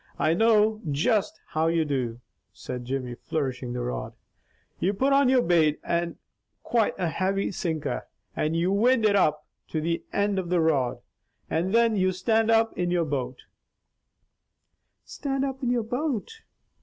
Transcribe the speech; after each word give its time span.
I 0.17 0.33
know 0.33 0.81
just 0.89 1.39
how 1.49 1.67
you 1.67 1.85
do," 1.85 2.21
said 2.51 2.85
Jimmy 2.85 3.13
flourishing 3.13 3.73
the 3.73 3.81
rod. 3.81 4.13
"You 4.79 4.95
put 4.95 5.13
on 5.13 5.29
your 5.29 5.43
bait 5.43 5.79
and 5.83 6.17
quite 6.63 6.95
a 6.97 7.07
heavy 7.07 7.51
sinker, 7.51 8.07
and 8.35 8.55
you 8.55 8.71
wind 8.71 9.05
it 9.05 9.15
up 9.15 9.45
to 9.67 9.79
the 9.79 10.03
ind 10.11 10.39
of 10.39 10.51
your 10.51 10.61
rod, 10.61 11.01
and 11.51 11.71
thin 11.71 11.95
you 11.97 12.13
stand 12.13 12.49
up 12.49 12.75
in 12.75 12.89
your 12.89 13.05
boat" 13.05 13.43
"Stand 15.05 15.45
up 15.45 15.61
in 15.61 15.69
your 15.69 15.83
boat!" 15.83 16.31